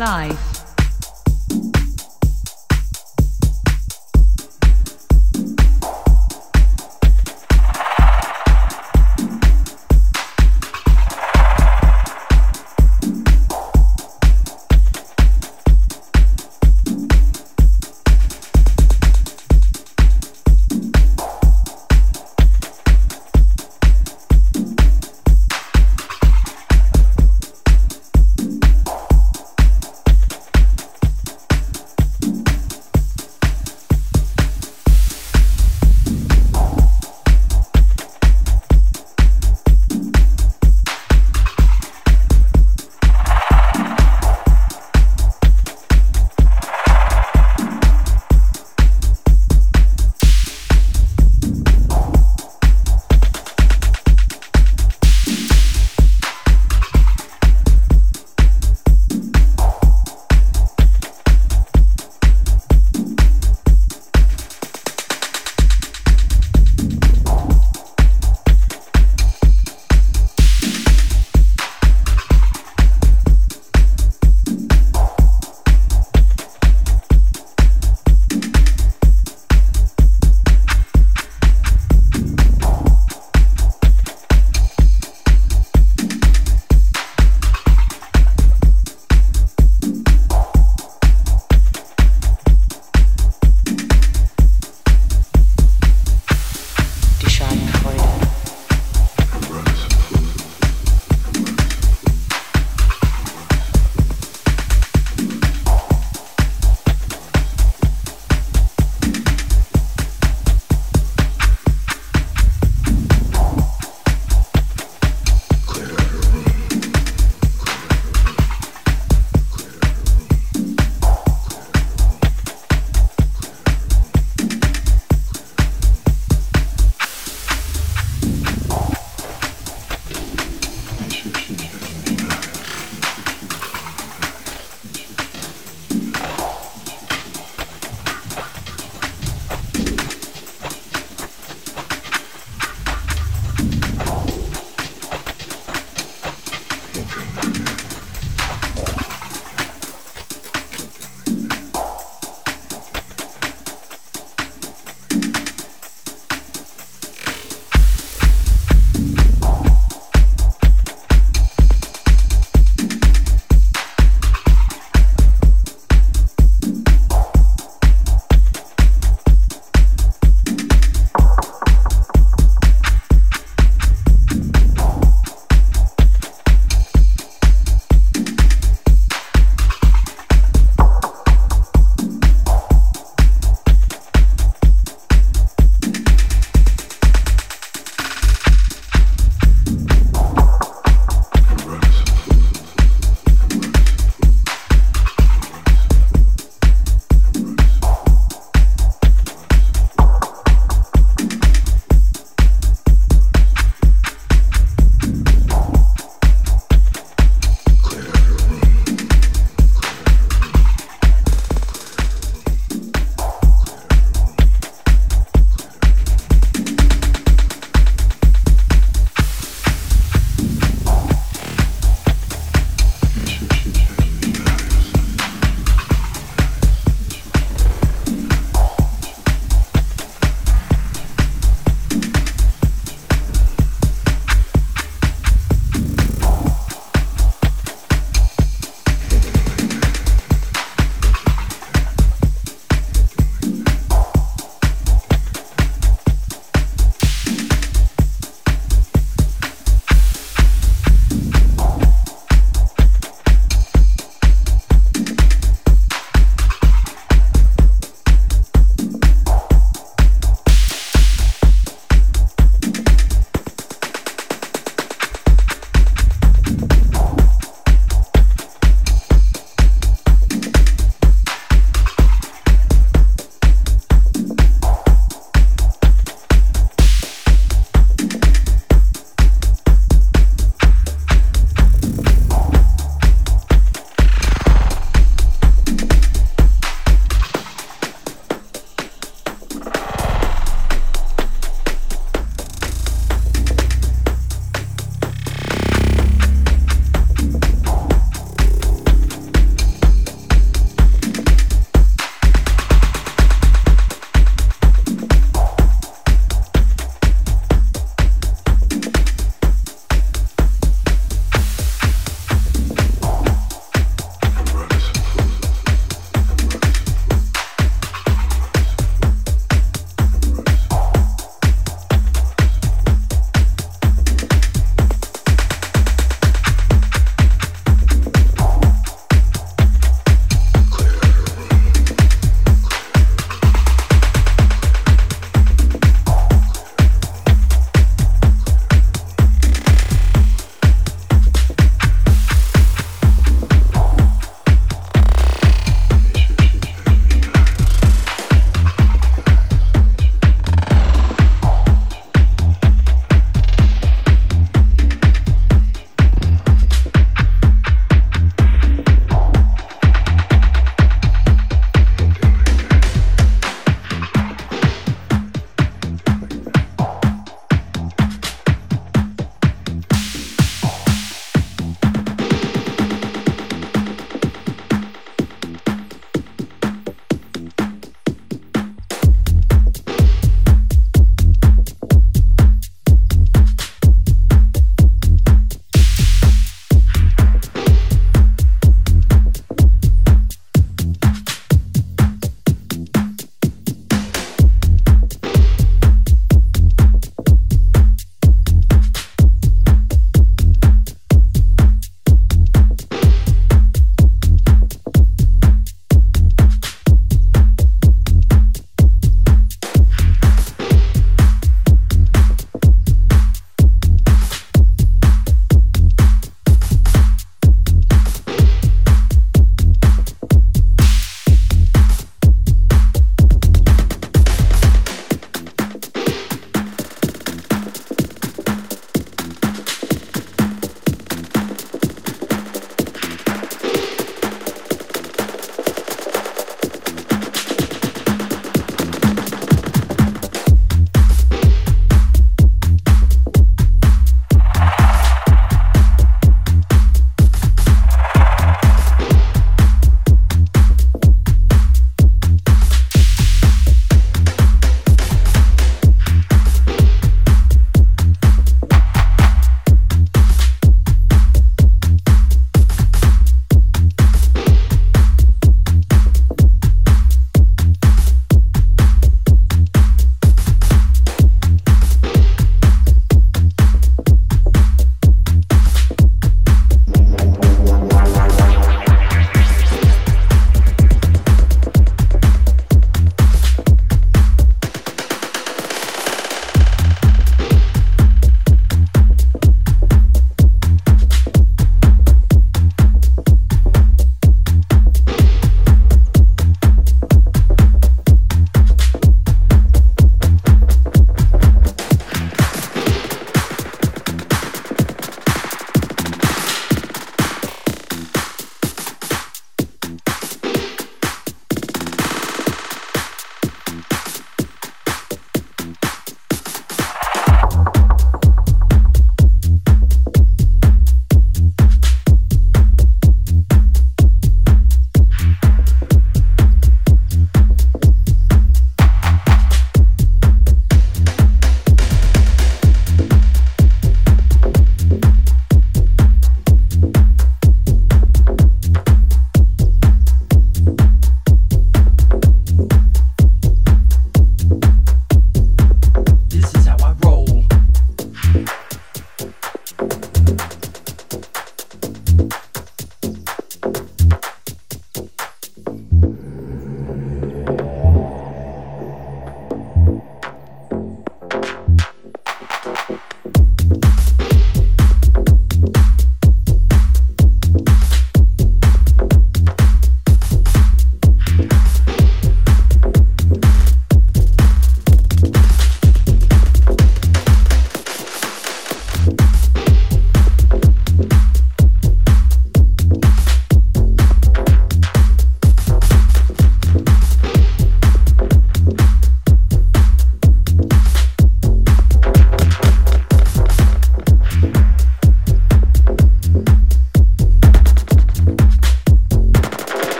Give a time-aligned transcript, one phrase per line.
[0.00, 0.39] life.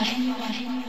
[0.00, 0.79] Bye.